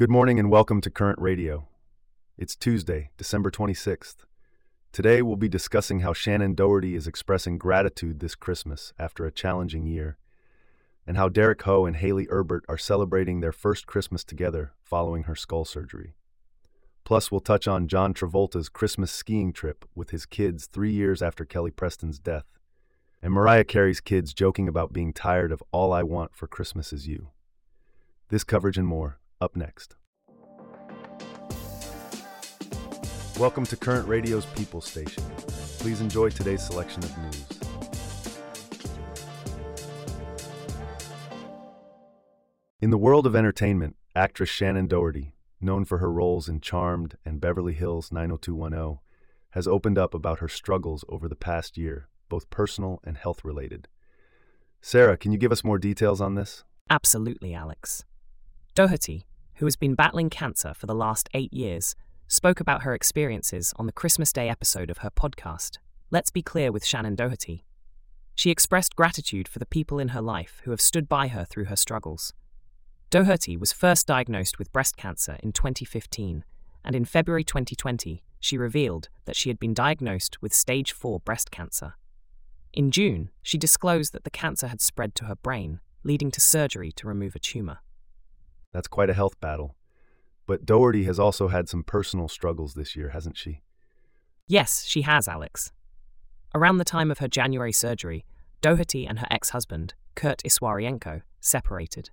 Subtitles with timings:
[0.00, 1.68] Good morning and welcome to Current Radio.
[2.38, 4.24] It's Tuesday, December 26th.
[4.92, 9.84] Today we'll be discussing how Shannen Doherty is expressing gratitude this Christmas after a challenging
[9.84, 10.16] year,
[11.06, 15.34] and how Derek Hough and Hayley Erbert are celebrating their first Christmas together following her
[15.34, 16.14] skull surgery.
[17.04, 21.44] Plus, we'll touch on John Travolta's Christmas skiing trip with his kids three years after
[21.44, 22.46] Kelly Preston's death,
[23.20, 27.06] and Mariah Carey's kids joking about being tired of All I Want for Christmas Is
[27.06, 27.32] You.
[28.30, 29.96] This coverage and more, up next.
[33.38, 35.24] Welcome to Current Radio's People Station.
[35.78, 37.46] Please enjoy today's selection of news.
[42.82, 47.40] In the world of entertainment, actress Shannen Doherty, known for her roles in Charmed and
[47.40, 48.98] Beverly Hills 90210,
[49.50, 53.88] has opened up about her struggles over the past year, both personal and health related.
[54.82, 56.64] Sarah, can you give us more details on this?
[56.88, 58.04] Absolutely, Alex.
[58.74, 59.26] Doherty,
[59.60, 61.94] who has been battling cancer for the last eight years,
[62.28, 65.76] spoke about her experiences on the Christmas Day episode of her podcast,
[66.10, 67.66] Let's Be Clear with Shannen Doherty.
[68.34, 71.66] She expressed gratitude for the people in her life who have stood by her through
[71.66, 72.32] her struggles.
[73.10, 76.42] Doherty was first diagnosed with breast cancer in 2015,
[76.82, 81.50] and in February 2020, she revealed that she had been diagnosed with stage 4 breast
[81.50, 81.96] cancer.
[82.72, 86.92] In June, she disclosed that the cancer had spread to her brain, leading to surgery
[86.92, 87.80] to remove a tumor.
[88.72, 89.76] That's quite a health battle.
[90.46, 93.62] But Doherty has also had some personal struggles this year, hasn't she?
[94.46, 95.72] Yes, she has, Alex.
[96.54, 98.24] Around the time of her January surgery,
[98.60, 102.10] Doherty and her ex husband, Kurt Iswarienko, separated.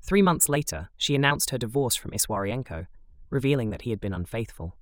[0.00, 2.86] Three months later, she announced her divorce from Iswarienko,
[3.30, 4.76] revealing that he had been unfaithful.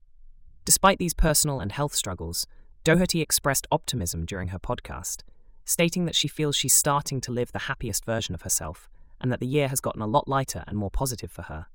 [0.64, 2.46] Despite these personal and health struggles,
[2.82, 5.22] Doherty expressed optimism during her podcast,
[5.66, 8.89] stating that she feels she's starting to live the happiest version of herself
[9.20, 11.66] and that the year has gotten a lot lighter and more positive for her.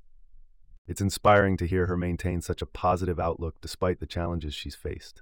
[0.88, 5.22] It's inspiring to hear her maintain such a positive outlook despite the challenges she's faced.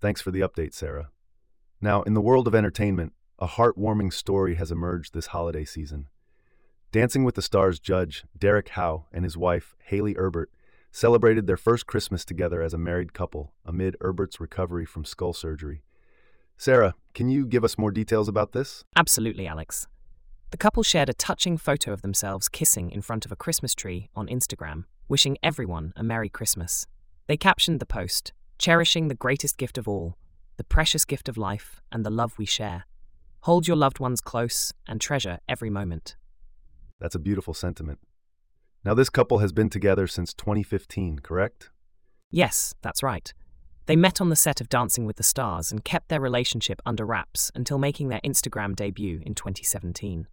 [0.00, 1.10] Thanks for the update, Sarah.
[1.80, 6.08] Now, in the world of entertainment, a heartwarming story has emerged this holiday season.
[6.92, 10.50] Dancing with the Stars judge Derek Hough and his wife, Hayley Erbert,
[10.92, 15.82] celebrated their first Christmas together as a married couple amid Erbert's recovery from skull surgery.
[16.56, 18.84] Sarah, can you give us more details about this?
[18.96, 19.86] Absolutely, Alex.
[20.50, 24.10] The couple shared a touching photo of themselves kissing in front of a Christmas tree
[24.16, 26.88] on Instagram, wishing everyone a Merry Christmas.
[27.28, 30.16] They captioned the post, cherishing the greatest gift of all,
[30.56, 32.84] the precious gift of life and the love we share.
[33.42, 36.16] Hold your loved ones close and treasure every moment.
[36.98, 38.00] That's a beautiful sentiment.
[38.84, 41.70] Now, this couple has been together since 2015, correct?
[42.30, 43.32] Yes, that's right.
[43.86, 47.06] They met on the set of Dancing with the Stars and kept their relationship under
[47.06, 50.26] wraps until making their Instagram debut in 2017.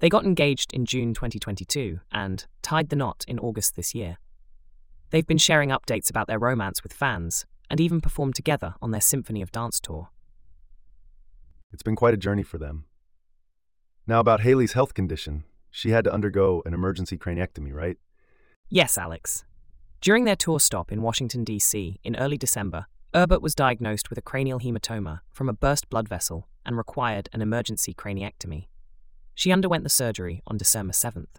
[0.00, 4.18] They got engaged in June 2022 and tied the knot in August this year.
[5.10, 9.00] They've been sharing updates about their romance with fans and even performed together on their
[9.00, 10.10] Symphony of Dance tour.
[11.72, 12.84] It's been quite a journey for them.
[14.06, 17.98] Now, about Hayley's health condition, she had to undergo an emergency craniectomy, right?
[18.70, 19.44] Yes, Alex.
[20.00, 21.98] During their tour stop in Washington, D.C.
[22.04, 26.48] in early December, Erbert was diagnosed with a cranial hematoma from a burst blood vessel
[26.64, 28.68] and required an emergency craniectomy.
[29.38, 31.36] She underwent the surgery on December 7th.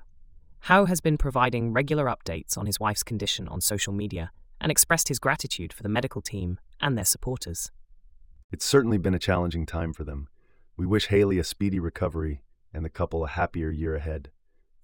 [0.61, 5.09] Hough has been providing regular updates on his wife's condition on social media and expressed
[5.09, 7.71] his gratitude for the medical team and their supporters.
[8.53, 10.29] It's certainly been a challenging time for them.
[10.77, 12.41] We wish Hayley a speedy recovery
[12.73, 14.31] and the couple a happier year ahead.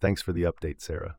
[0.02, 1.16] Thanks for the update, Sarah.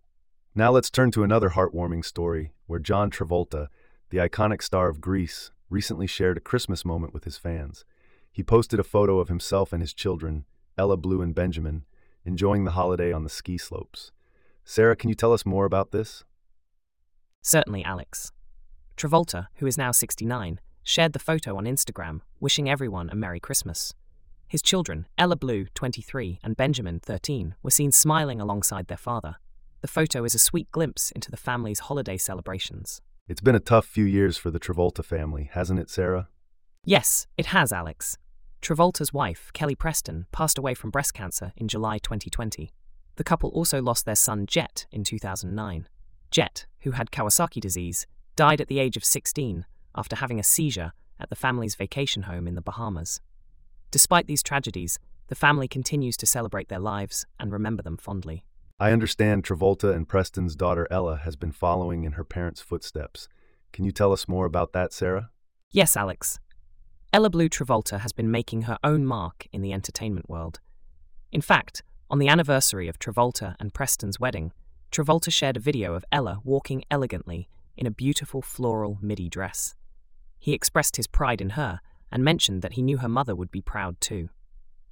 [0.55, 3.69] Now let's turn to another heartwarming story where John Travolta,
[4.11, 7.87] the iconic star of Grease, recently shared a Christmas moment with his fans.
[8.31, 10.45] He posted a photo of himself and his children,
[10.79, 11.85] Ella Blue and Benjamin,
[12.25, 14.13] enjoying the holiday on the ski slopes.
[14.65, 16.25] Sarah, can you tell us more about this?
[17.43, 18.33] Certainly, Alex.
[18.97, 23.95] Travolta, who is now 69, shared the photo on Instagram, wishing everyone a Merry Christmas.
[24.49, 29.37] His children, Ella Blue, 23, and Benjamin, 13, were seen smiling alongside their father.
[29.81, 33.01] The photo is a sweet glimpse into the family's holiday celebrations.
[33.29, 36.29] It's been a tough few years for the Travolta family, hasn't it, Sarah?
[36.85, 38.19] Yes, it has, Alex.
[38.67, 42.73] Travolta's wife, Kelly Preston, passed away from breast cancer in July 2020.
[43.15, 45.87] The couple also lost their son, Jet, in 2009.
[46.33, 50.91] Jet, who had Kawasaki disease, died at the age of 16 after having a seizure
[51.21, 53.21] at the family's vacation home in the Bahamas.
[53.93, 54.99] Despite these tragedies,
[55.29, 58.43] the family continues to celebrate their lives and remember them fondly.
[58.81, 63.29] I understand Travolta and Preston's daughter Ella has been following in her parents' footsteps.
[63.73, 65.31] Can you tell us more about that, Sarah?
[65.71, 66.41] Yes, Alex.
[67.17, 70.61] Ella Blue Travolta has been making her own mark in the entertainment world.
[71.33, 74.53] In fact, on the anniversary of Travolta and Preston's wedding,
[74.93, 79.75] Travolta shared a video of Ella walking elegantly in a beautiful floral midi dress.
[80.39, 81.81] He expressed his pride in her
[82.13, 84.29] and mentioned that he knew her mother would be proud too.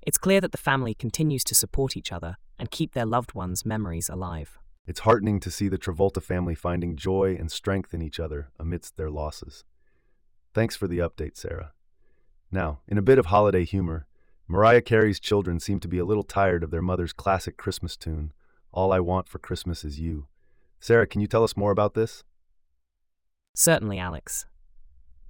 [0.01, 3.67] It's clear that the family continues to support each other and keep their loved ones'
[3.67, 4.59] memories alive.
[4.87, 8.97] It's heartening to see the Travolta family finding joy and strength in each other amidst
[8.97, 9.67] their losses.
[10.55, 11.73] Thanks for the update, Sarah.
[12.55, 14.07] Now, in a bit of holiday humor,
[14.47, 18.33] Mariah Carey's children seem to be a little tired of their mother's classic Christmas tune,
[18.71, 20.29] All I Want for Christmas Is You.
[20.79, 22.23] Sarah, can you tell us more about this?
[23.57, 24.47] Certainly, Alex.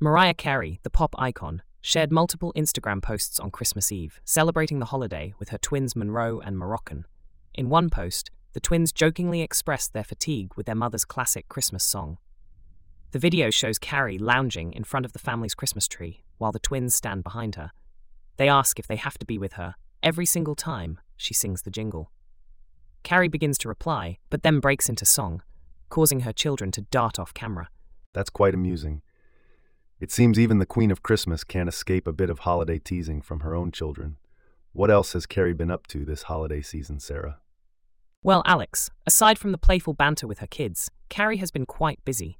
[0.00, 5.32] Mariah Carey, the pop icon, shared multiple Instagram posts on Christmas Eve, celebrating the holiday
[5.38, 7.06] with her twins Monroe and Moroccan.
[7.54, 12.18] In one post, the twins jokingly expressed their fatigue with their mother's classic Christmas song.
[13.14, 16.96] The video shows Carey lounging in front of the family's Christmas tree while the twins
[16.96, 17.70] stand behind her.
[18.38, 21.70] They ask if they have to be with her every single time she sings the
[21.70, 22.10] jingle.
[23.04, 25.42] Carey begins to reply, but then breaks into song,
[25.90, 27.68] causing her children to dart off camera.
[28.14, 29.00] That's quite amusing.
[30.00, 33.40] It seems even the Queen of Christmas can't escape a bit of holiday teasing from
[33.40, 34.16] her own children.
[34.72, 37.38] What else has Carey been up to this holiday season, Sarah?
[38.24, 42.38] Well, Alex, aside from the playful banter with her kids, Carey has been quite busy.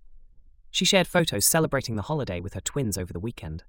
[0.74, 3.62] She shared photos celebrating the holiday with her twins over the weekend.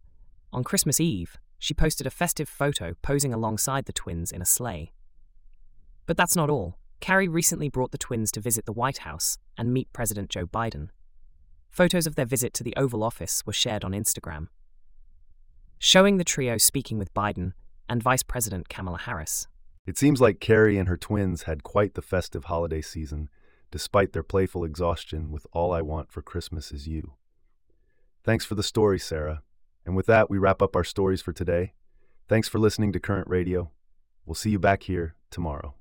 [0.51, 4.91] On Christmas Eve, she posted a festive photo posing alongside the twins in a sleigh.
[6.07, 6.79] But that's not all.
[7.01, 10.89] Carey recently brought the twins to visit the White House and meet President Joe Biden.
[11.69, 14.47] Photos of their visit to the Oval Office were shared on Instagram,
[15.77, 17.53] showing the trio speaking with Biden
[17.87, 19.45] and Vice President Kamala Harris.
[19.85, 23.29] It seems like Carey and her twins had quite the festive holiday season,
[23.75, 27.15] despite their playful exhaustion with All I Want for Christmas Is You.
[28.23, 29.43] Thanks for the story, Sarah.
[29.85, 31.73] And with that, we wrap up our stories for today.
[32.29, 33.71] Thanks for listening to Current Radio.
[34.25, 35.75] We'll see you back here tomorrow.